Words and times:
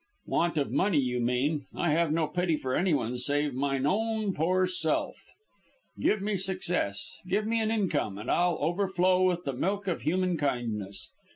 "Want 0.25 0.57
of 0.57 0.71
money, 0.71 0.97
you 0.97 1.19
mean. 1.19 1.67
I 1.75 1.91
have 1.91 2.11
no 2.11 2.25
pity 2.25 2.55
for 2.57 2.73
anyone 2.75 3.19
save 3.19 3.53
mine 3.53 3.85
own 3.85 4.33
poor 4.33 4.65
self. 4.65 5.27
Give 5.99 6.23
me 6.23 6.37
success, 6.37 7.19
give 7.27 7.45
me 7.45 7.61
an 7.61 7.69
income, 7.69 8.17
and 8.17 8.31
I'll 8.31 8.57
overflow 8.61 9.21
with 9.21 9.43
the 9.43 9.53
milk 9.53 9.85
of 9.87 10.01
human 10.01 10.37
kindness. 10.37 11.11